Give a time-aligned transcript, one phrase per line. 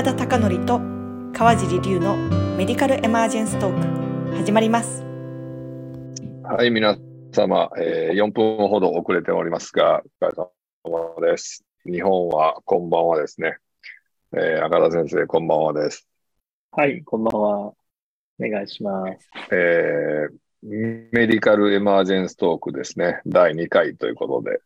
[0.00, 0.80] 岡田貴則と
[1.34, 2.16] 川尻龍の
[2.56, 5.04] メディカルエマージェンストーク始まります。
[6.42, 6.96] はい、皆
[7.32, 10.50] 様、えー4分ほど遅れておりますが、お疲れ
[10.86, 11.66] 様です。
[11.84, 13.58] 日本はこんばんはですね。
[14.32, 16.08] えー赤田先生、こんばんはです。
[16.70, 17.58] はい、こんばんは。
[17.58, 17.76] お
[18.40, 19.30] 願いします。
[19.52, 23.20] えーメディカルエマージェンストークですね。
[23.26, 24.60] 第2回ということで、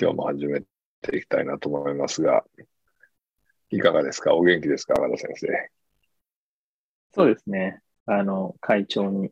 [0.00, 0.62] 今日も始め
[1.02, 2.44] ていきたいなと思いますが、
[3.70, 4.34] いかがですか？
[4.34, 4.94] お元気ですか？
[4.94, 5.70] 赤田先生。
[7.12, 7.80] そうですね。
[8.06, 9.30] あの、会長に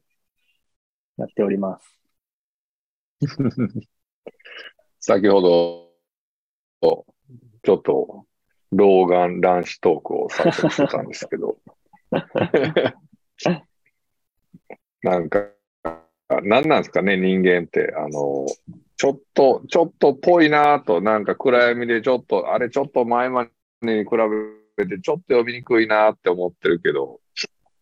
[1.17, 1.99] なっております。
[5.01, 5.93] 先ほど、
[7.63, 8.27] ちょっと、
[8.71, 11.59] 老眼卵子トークをさせてしてたんですけど、
[15.03, 15.51] なんか、
[16.43, 17.93] なんなんですかね、人間って。
[17.97, 18.47] あの、
[18.97, 23.51] ちょっと、ちょっとぽいなぁと、なんか暗闇でちょっと、あれちょっと前まで
[23.83, 24.11] に比
[24.77, 27.21] べてちょっと読みにくいなぁって思ってるけど、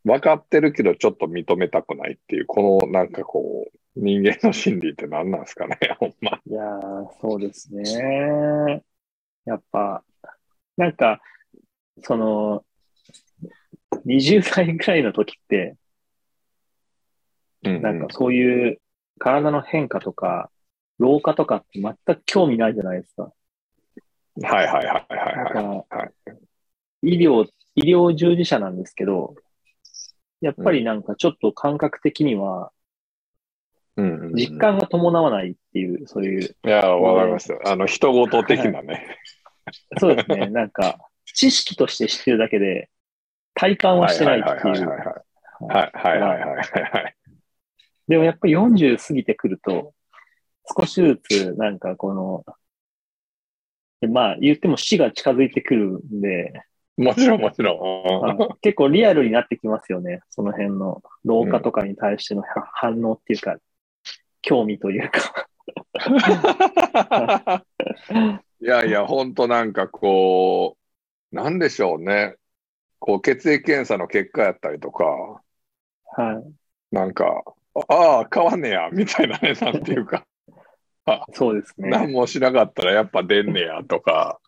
[0.04, 6.40] 分かってるけどちょっと認めたくないっていう、このなんかこう、人間の心理って何なんですかね、 ほんま。
[6.46, 8.82] いやー、そうですね。
[9.44, 10.04] やっぱ、
[10.76, 11.20] なんか、
[12.02, 12.64] その、
[14.06, 15.76] 20代くらいの時って、
[17.64, 18.80] うんうんなんかそういう
[19.18, 20.50] 体の変化とか、
[20.98, 23.32] 老化とかって全く興味ないじゃないですか。
[24.42, 26.12] はいはいはいはいはい。
[27.02, 29.34] 医療、医療従事者なんですけど、
[30.40, 32.72] やっぱりなんかちょっと感覚的には、
[34.32, 37.60] 実感が伴わないっていう、そういう、いや、わかりますよ。
[37.64, 39.18] あの、人事的なね。
[39.98, 40.98] そうですね、 なんか、
[41.34, 42.88] 知識として知ってるだけで、
[43.54, 44.64] 体感はしてないってはいう。
[44.64, 47.16] はいはいはいはいはいはいはい。
[48.08, 49.92] でもやっぱり40過ぎてくると、
[50.78, 52.44] 少しずつ、なんかこの、
[54.00, 56.52] でまあ言っても死が近づいてくるんで、
[56.96, 57.74] もちろんもちろ
[58.24, 58.36] ん。
[58.38, 60.20] まあ結構リアルになってきますよね。
[60.30, 63.56] その辺の老化とかに対してのは反応っていうか、
[64.42, 65.46] 興味というか。
[68.60, 70.76] いやいや、ほんとなんかこ
[71.32, 72.36] う、なんでしょうね。
[72.98, 76.42] こう、血液検査の結果やったりとか、は
[76.92, 76.94] い。
[76.94, 77.42] なんか、
[77.88, 80.26] ああ、変わんねや、みたいなね、なんていうか、
[81.32, 81.90] そうですね。
[81.90, 84.40] 何もしなかったらやっぱ出んねや、とか、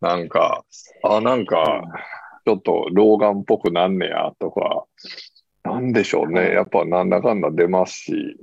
[0.00, 0.64] なんか、
[1.02, 1.82] あ、なんか、
[2.44, 4.84] ちょっと老眼っぽくなんねや、とか、
[5.62, 6.52] なんでしょうね。
[6.52, 8.36] やっぱなんだかんだ出ますし、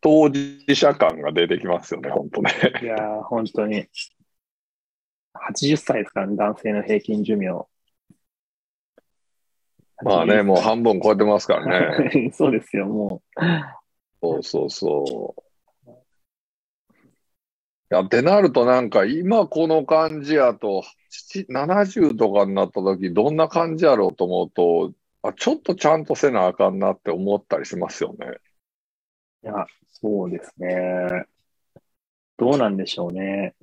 [0.00, 2.50] 当事者感が出てきますよね、ほんとね。
[2.82, 3.86] いやー、本当に。
[5.34, 7.66] 80歳ですからね、男性の平均寿命。
[10.02, 12.10] まあね、もう半分超えてますからね。
[12.22, 12.30] ね。
[12.32, 13.22] そうですよ、も
[14.22, 15.47] そうそうそう。
[17.90, 20.82] いや、ってなるとなんか今この感じやと、
[21.48, 28.26] 7 70とかになった時どんな感じやろうと思うと、あ、ちょっとちゃんとせなあかんなって思ったりしますよね。
[29.42, 29.46] う。
[29.46, 31.24] いや、そうですね。
[32.36, 33.54] どうなんでしょうね。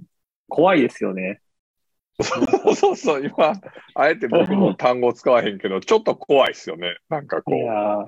[0.50, 1.42] 怖いですよね。
[2.22, 3.54] そうそうそう、今、
[3.94, 6.98] あえて僕も単語使わへんけど、ちょっと怖いですよね。
[7.10, 8.06] なんかこいやー、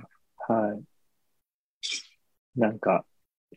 [0.50, 0.84] はい。
[2.56, 3.06] なんか、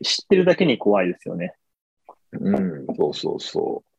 [0.03, 1.55] 知ってるだけに怖いですよね。
[2.33, 2.37] う。
[2.39, 3.91] うん、そうそうそう。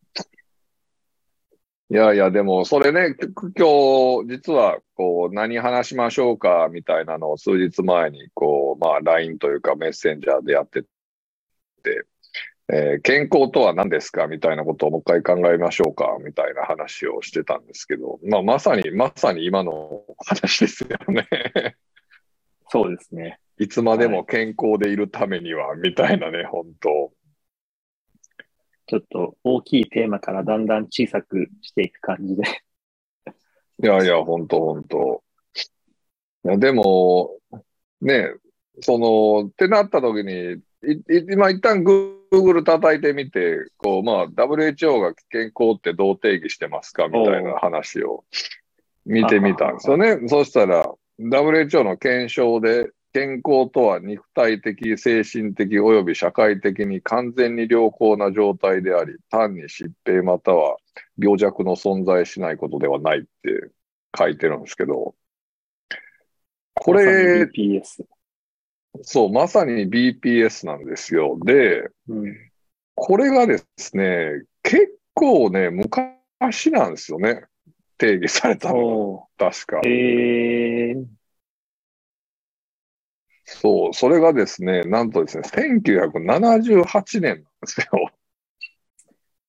[1.93, 10.89] いやいや、でも、それね、今日、実は、こう、何話しましょうか、みたいなのを数日前に、こう、まあ、LINE というかメッセンジャーでやってて、
[12.73, 21.27] えー健康とは何ですかみたいなことをもう一回考えましょうかみたいな話をしてたんですけど、まあ、まさに、まさに今の話ですよね。
[22.71, 23.39] そうですね。
[23.59, 27.13] いつまでも健康でいるためには、みたいなね、本当
[28.93, 32.43] ちょっと大きいテーマからだんだん小さくしていく感じで。
[33.83, 35.23] いやいや、本当本当
[36.45, 37.31] いや、でも、
[38.03, 38.35] ね、
[38.83, 40.61] その、ってなった時に、
[41.33, 48.25] 今一旦 Google 叩いてみて、こう、まあ、WHO が健康ってどう定義してますかみたいな話を
[49.07, 50.19] 見てみたんですよね。
[50.29, 60.77] そしたら、WHO の検証で、健康とは肉体的、精神的及び社会的に完全に良好な状態であり、単に疾病または
[61.19, 63.71] 病弱の存在しないことではないって
[64.17, 65.15] 書いてるんですけど、
[66.75, 67.49] これ。
[69.03, 71.39] そう、まさに BPS なんですよ。
[71.45, 72.37] で、うん。
[72.95, 77.45] これがですね、結構ね、昔なんですよね。
[77.99, 78.75] 定義されたの。
[78.75, 79.81] そ確かう。。
[79.85, 80.62] えー、
[83.45, 87.87] そう、それがですね、なんとですね、1978年なんですよ。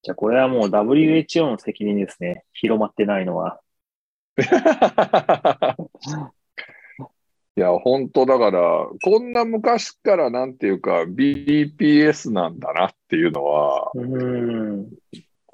[0.04, 2.44] じゃあこれはもう WHO の責任ですね。
[2.54, 3.62] 広まってないのは。
[7.56, 14.90] いや、本当だから、こんな昔からなんていうか BPS なんだなっていうのは、うーん。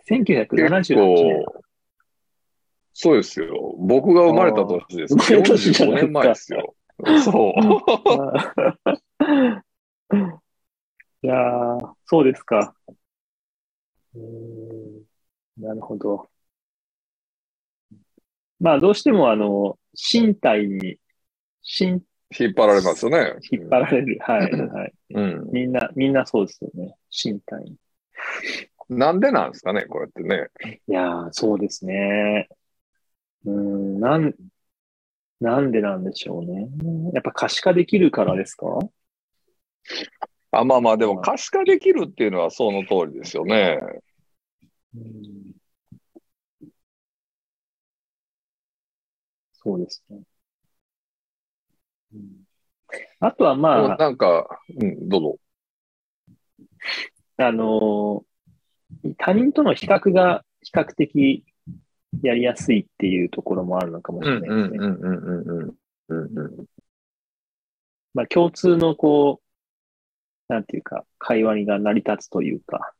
[0.08, 1.44] 結1978年。
[1.46, 1.64] 構、
[2.94, 3.76] そうですよ。
[3.78, 5.14] 僕が生まれた年です。
[5.14, 6.76] あー生まれた年じゃ45ないか年前ですよ。
[7.24, 7.60] そう。
[11.22, 12.74] いやー、そうですか。
[15.58, 16.30] なるほど。
[18.60, 21.00] まあ、どうしても、あの、身体に、
[21.62, 22.02] 身、
[22.38, 23.36] 引っ張られますよね。
[23.52, 24.18] 引っ張られる。
[24.22, 24.94] はい、はい。
[25.12, 25.50] うん。
[25.52, 26.96] みんな、みんなそうですよね。
[27.12, 27.78] 身体に。
[28.90, 30.50] なんでなんですかね、こうやってね。
[30.88, 32.50] いやー、そうですね。
[33.46, 34.34] うーん、なん、
[35.40, 36.68] なんでなんでしょうね。
[37.14, 38.66] やっぱ可視化できるからですか？
[40.52, 43.80] あ、まあまあ、でも可視化できるっていうのはその通りですよね。
[44.96, 45.54] うん
[49.54, 50.22] そうですね。
[52.14, 52.22] うん
[53.20, 55.38] あとはまあ、なんか、うん、どうぞ。
[57.38, 58.30] あのー
[59.20, 61.46] 他人との比較が比較的
[62.22, 64.88] やりやすいっていうところもあるのかもしうんれないですね。
[64.88, 64.96] うん
[66.10, 66.66] うんうん。
[68.14, 69.42] まあ共通のこ
[70.50, 72.94] う、なんていうか、会話が成り立つというか、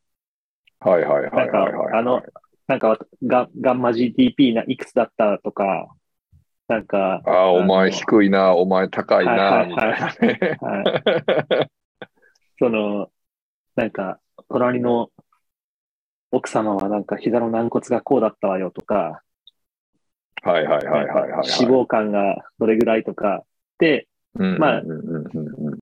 [0.80, 1.94] はいはいはないんかはいはい。
[1.96, 2.22] あの、
[2.68, 5.90] なんかガガンマ GDP ないくつだったとか、
[6.68, 9.72] なんか、ああ、お前の低いな、お前高いな、はい。
[9.72, 10.04] は
[11.64, 11.70] い。
[12.60, 13.10] その、
[13.76, 14.20] なんか、
[14.50, 15.10] 隣の
[16.32, 19.22] 奥様はなんか膝の軟骨がこうだったわよとか、
[20.42, 21.50] はいはいはいはいはいはい。
[21.60, 23.44] 脂肪肝がどれぐらいとか
[23.78, 24.82] で、うんまあ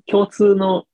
[0.09, 0.85] 共通の、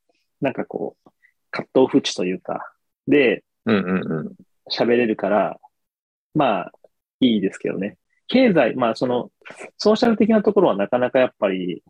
[0.42, 1.10] なんかこう、
[1.52, 2.74] 葛藤不知というか、
[3.08, 4.34] で、うんうんうん
[4.72, 5.60] 喋れるから、
[6.34, 6.72] まあ、
[7.20, 7.98] いいですけどね。
[8.28, 9.30] 経済、まあ、その、
[9.78, 11.84] ソーシャル的なところはなかなかやっぱり、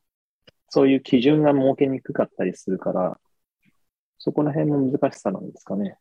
[0.69, 3.19] そういう基準が設けにくかったりするから、
[4.17, 5.97] そこら辺の難しさなんですかね。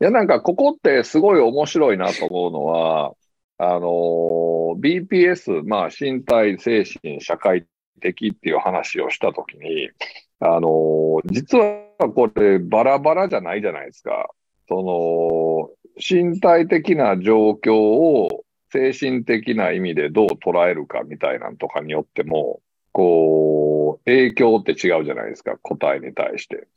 [0.00, 3.14] いや、なんか、ここってすごい面白いなと思うのは、
[3.58, 4.48] あのー
[4.80, 7.66] BPS、まあ、身体、精神、社会
[8.00, 9.90] 的っていう話をしたときに、
[10.38, 11.82] あのー実は
[12.14, 14.30] これバラバラじゃないじゃないですか。
[14.68, 22.60] その、身体的な状況を精神的な意味でどう捉えるかみたいなんとかによっても、
[22.92, 26.68] こう、影響って違うじゃないですか、答えに対して。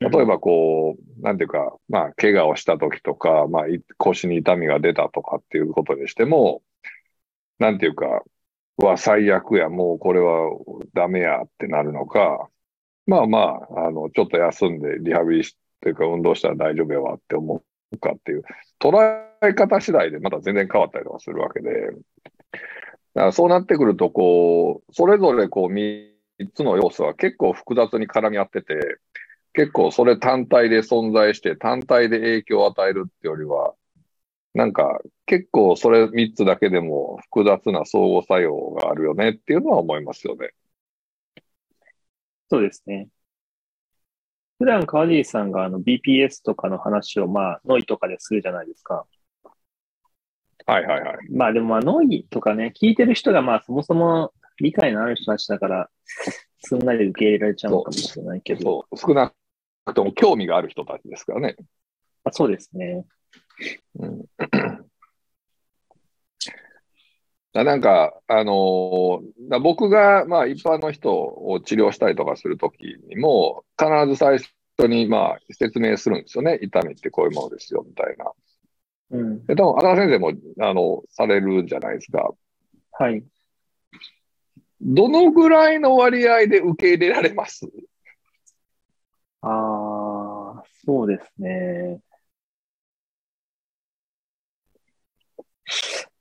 [0.00, 3.64] 例えばこう、なんていうか、まあ、怪我をした時とか、まあ、
[3.98, 6.62] 腰に痛みが出たとかっていうことにしても、
[7.58, 8.22] なんていうか、
[8.78, 10.50] うわ、最悪や、もうこれは
[10.94, 12.48] ダメやってなるのか、
[13.06, 13.38] まあま
[13.76, 17.62] あ、あの、ちょっと休んでリハビリしというか運動したら大丈夫やわって思
[17.92, 18.42] うかっていう、
[18.78, 18.98] 捉
[19.42, 21.70] え方次第でまた全然変わったりとかするわけで、
[23.12, 26.08] だからそうなってくると、こう、それぞれこう3
[26.54, 28.74] つの要素は結構複雑に絡み合ってて、
[29.52, 33.74] 結構それ単体で存在して単体で影響を与えるってよりは、
[34.54, 40.50] なんか結構それ3つだけでも複雑な相互作用があるよねっていうのは思いますよね。
[42.48, 43.08] そうですね。
[44.58, 49.06] 普段川尻さんがあの BPS とかの話をまあノイとかでするじゃないですか。
[50.66, 51.16] はいはいはい。
[51.32, 55.88] まあでもまあノイとかね、聞いてる人がまあそもそも理解のある人たちだから、
[56.58, 58.86] すんなり受け入れられちゃうのかもしれないけど。
[58.90, 59.32] そう、少な
[59.90, 61.56] くとも興味がある人たちですからね。
[62.24, 63.04] あそうですね。
[63.98, 64.24] うん
[67.52, 74.38] だなんか、あのーだ僕が、まあ、一般の人を治療したりとかするときにも、必ず最
[74.78, 76.60] 初に、まあ、説明するんですよね。
[76.62, 78.32] 痛みってこういうものですよ、みたいな。
[79.10, 79.46] うん。
[79.46, 82.30] で、多分、赤田先生も、あの、されるじゃないですか。
[82.92, 83.24] はい。
[84.80, 87.66] どのぐらいの割合で受け入れられます？
[89.42, 89.50] ああ、
[90.84, 92.00] そうですね。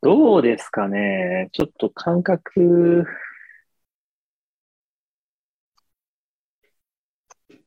[0.02, 1.50] どうですかね。
[1.52, 3.04] ちょっと感覚、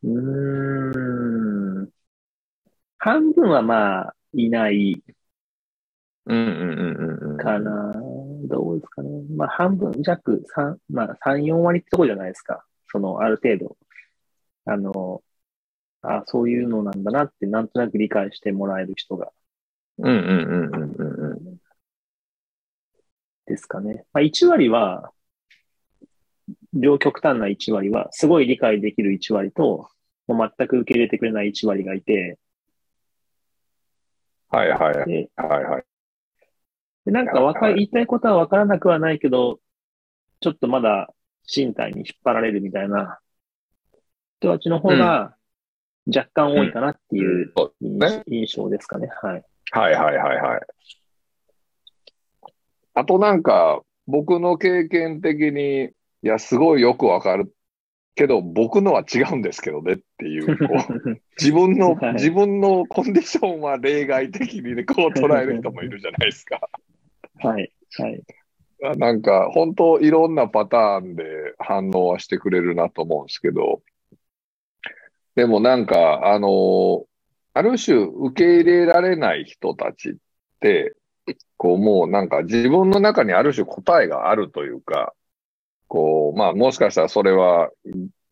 [0.02, 1.92] うーん。
[2.99, 5.02] 半分はまあ、いない
[6.26, 7.37] うんうんうんうんうん。
[7.38, 7.92] かな。
[8.49, 9.11] どうですかね。
[9.37, 12.64] まあ、半分弱、三、まあ、三、四割ってとこじゃないですか。
[12.90, 13.76] その、ある程度、
[14.66, 15.22] あの、
[16.02, 19.32] あ、そういうのなんだなって、なんとなく理解してもらえる人が、
[19.99, 21.56] うんうんうんうんうんうん。
[23.47, 24.04] ですかね。
[24.12, 25.12] まあ、1割は、
[26.73, 29.88] 両極端な1割は、すごい理解できる1割と、
[30.26, 32.38] もう全く受け入れてくれない1割がいて、
[34.49, 35.85] はいはいはいで、はい。
[37.06, 39.61] でなんかわかはい言いたいことはわからなくはないけど、
[40.40, 41.09] ちょっとまだ
[41.44, 43.18] 身体に引っ張られるみたいな
[44.40, 45.35] 人たちの方が
[46.06, 47.52] 若干多いかなっていう
[48.26, 49.09] 印,、象ですかね。
[49.23, 49.44] はい。
[49.71, 50.61] はいはいはいはい。
[52.94, 55.90] あとなんか、僕の経験的に、い
[56.23, 57.54] や、すごいよくわかる
[58.14, 66.61] けど、僕のは違うんですけどねっていう、こう、 自分の、はい自分のコンディションは例外的にね、 こう捉える人もいるじゃないですか。
[67.38, 67.73] はい。
[67.99, 68.99] はい。
[68.99, 71.25] なんか、本当いろんなパターンで
[71.59, 73.82] 反応はしてくれるなと思うんですけど、
[75.34, 77.04] でもなんか、あの、
[77.54, 80.14] ある種受け入れられない人たちっ
[80.60, 80.94] て、
[81.56, 85.14] こうもうなんか自分の中にある種答えがあるというか、
[85.86, 87.70] こう、まあもしかしたらそれは、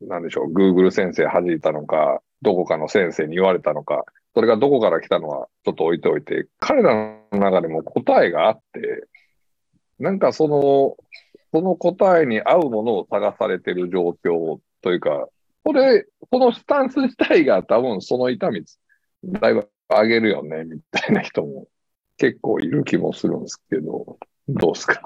[0.00, 4.04] なんでしょう、Google 先生弾いたのか、どこかの先生に言われたのか、
[4.34, 6.94] それがどこから来たのはちょっと置いておいて、彼ら
[7.32, 9.06] の中でも答えがあって、
[9.98, 10.96] なんかその、
[11.52, 15.28] その答えに合うものを探されてる状況というか、
[15.70, 18.64] これ、このスタンス自体が多分その痛み、
[19.22, 21.68] だいぶ上げるよね、みたいな人も
[22.16, 25.00] 結構いる気もするんですけど、どうですか？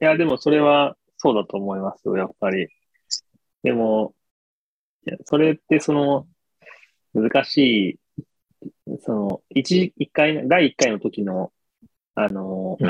[0.00, 2.66] いや、でもそれはそうだと思いますよ、やっぱり。
[3.62, 4.12] でも、
[5.06, 6.26] いやそれってその、
[7.14, 8.00] 難し
[8.88, 11.52] い、その、一、一回、第一回の時の、
[12.16, 12.88] あの、うん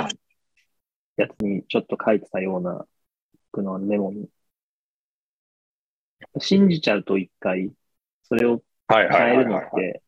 [1.19, 2.87] やつにちょっと書いてたような、
[3.53, 4.31] 僕のメモに。
[6.41, 7.73] 信じちゃうと一回、
[8.23, 9.07] それを変え
[9.37, 9.59] るの。
[9.59, 10.03] って、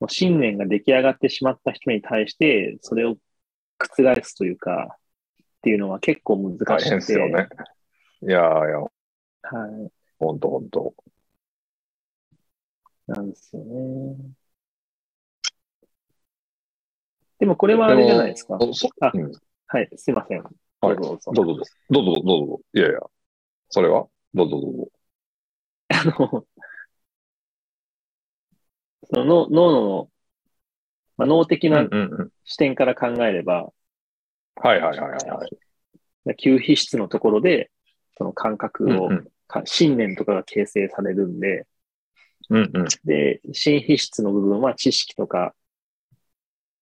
[0.00, 3.16] もう信念が出来上がってしまった人に対して、それを
[3.78, 4.96] 覆すというか、
[5.40, 6.96] っていうのは結構難大変しくて。
[6.96, 7.48] ですよね。
[8.22, 8.90] いやーいや、はい。
[10.18, 10.94] ほんとほんと。
[13.06, 14.16] なんですよね。
[17.38, 18.54] でもこれはあれじゃないですか。
[18.54, 20.42] はい、すいません。
[20.80, 21.64] はいどうぞどうぞ。
[21.90, 22.60] どうぞどうぞ。
[22.74, 23.00] いやいや。
[23.70, 24.06] それは？
[24.34, 24.88] どうぞどうぞ。
[25.88, 26.46] あの、
[29.04, 30.10] その脳脳の、
[31.16, 31.88] まあ、脳的な。
[32.44, 33.72] 視点から考えれば、
[34.56, 36.34] はいはいはいはいはい。
[36.34, 37.70] 吸皮質のところで、
[38.16, 41.66] その感覚を、うんうんか信念とかが形成されるんで、
[42.50, 42.86] うんうん。
[43.04, 45.54] で、新皮質の部分は知識とか、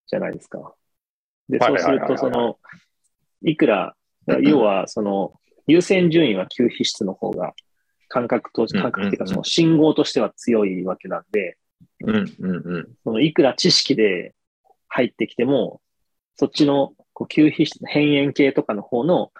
[0.06, 0.74] じゃないですか。
[1.48, 2.58] で、はいそうすると、その、
[3.42, 3.96] いくら、
[4.42, 5.34] 要は、その、
[5.66, 7.54] 優先順位は吸皮質の方が、
[8.08, 11.56] 感覚と、感覚っていうか、その信号としては強いわけなんで、
[12.04, 12.88] うんうんうん。
[13.04, 14.34] その、いくら知識で
[14.88, 15.80] 入ってきても、
[16.36, 19.32] そっちの、こう、吸皮質、変縁系とかの方の、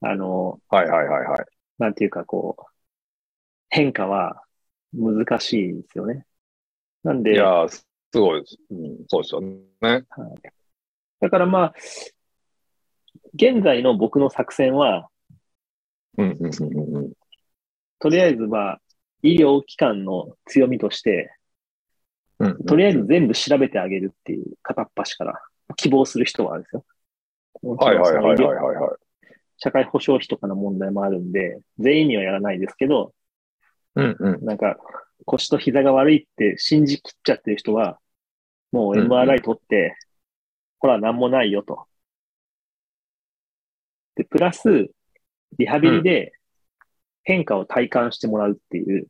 [0.00, 1.44] あの、はいはいはいはい。
[1.78, 2.64] なんていうか、こう、
[3.68, 4.42] 変化は
[4.94, 6.24] 難しいですよね。
[7.02, 8.58] なんで、いやー、すごいです。
[8.70, 10.04] うん、そうですよね。
[11.20, 11.74] だからまあ、
[13.34, 15.08] 現在の僕の作戦は、
[16.18, 17.12] うんうんうんうんうん。
[17.98, 18.80] とりあえずまあ、
[19.22, 21.32] 医療機関の強みとして、
[22.38, 25.40] うんうんとりあえず全部調べてあげるっていう片っ端から、
[25.76, 26.84] 希望する人はあるんですよ。
[27.62, 28.96] はいはいはいはいはいはい。
[29.56, 33.14] 社会保障費とかの問題もあるんで、全員にはやらないですけど、
[33.94, 34.44] うんうん。
[34.44, 34.76] なんか
[35.24, 37.98] 腰と膝が悪いって信じきっちゃってる人は、
[38.70, 39.96] もううんうん MRI 取って、
[40.78, 41.86] ほら、なんもないよと。
[44.14, 44.90] で、プラス、
[45.58, 46.32] リハビリで
[47.24, 49.06] 変化を体感してもらうっていう、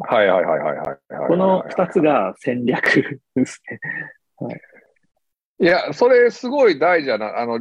[0.00, 1.28] はいはいはいはいはいはい。
[1.28, 2.00] この二つ。
[2.00, 3.80] が戦略ですね。
[5.60, 7.38] いや、それすごい大事だな。
[7.38, 7.60] あの、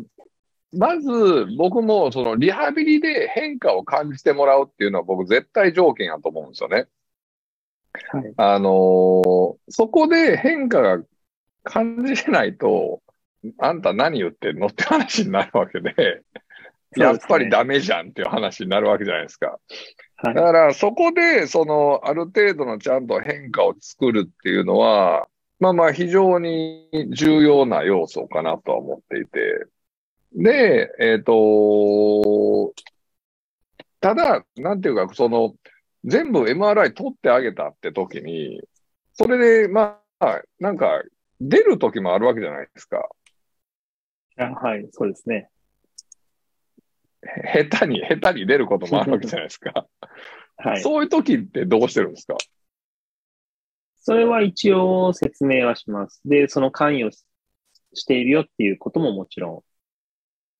[0.75, 6.87] まず僕もそのリハビリで変化を感じてもらうっていうのは僕絶対条件やと思うんですよね。
[8.11, 8.33] はい。
[8.37, 11.03] あのーそこで変化が
[11.63, 13.01] 感じれないと、
[13.59, 16.21] あんた何言ってんのって話になるわけで、
[16.95, 19.47] やっぱりダメじゃんっていう話になるわけじゃないですか。
[20.17, 25.27] はいだからそこで、その、ある程度のちゃんと変化を作るっていうのは、
[25.59, 29.65] まあまあ非常に重要な要素かなとは思っていて。
[30.33, 32.73] で、えっ、と、
[33.99, 35.55] ただ、なんていうか、その、
[36.05, 38.61] 全部 MRI 取ってあげたって時に、
[39.13, 41.01] それで、まあ、なんか、
[41.39, 43.07] 出る時もあるわけじゃないですか。
[44.37, 45.49] あはい、そうですね。
[47.23, 49.87] へ下手に、下手に出ることもあるわけじゃないですか。
[50.57, 50.81] はい。
[50.81, 52.35] そういう時ってどうしてるんですか？
[53.95, 56.21] それは一応説明はします。
[56.25, 57.25] で、その関与し
[57.95, 59.63] しているよっていうことももちろん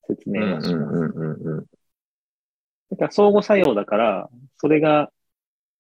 [0.08, 0.96] 説明はします。
[0.96, 1.66] うんうん。
[2.92, 5.12] だから相互作用だから、それが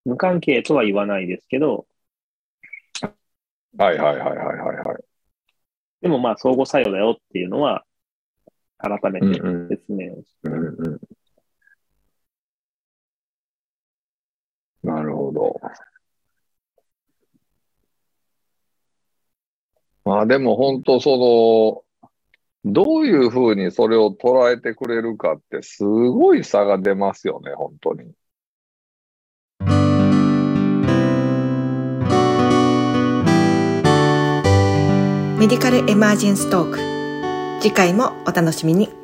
[0.03, 1.85] 無関係とは言わないですけど、
[3.77, 5.03] はいはいはいはいはいはい。
[6.01, 7.85] でもまあ相互作用だよっていうのは、
[8.83, 10.99] 改めてうんうん説明をしうんう
[14.83, 14.87] ん。
[14.87, 15.55] なるほど。
[20.03, 21.85] まあでも本当そ
[22.65, 28.11] の、どういうふうにそれを捉えてくれるかってすごい差が出ますよね、本当に。
[35.39, 36.92] メディカルエマージェンストーク
[37.63, 39.02] 次回もお楽しみに。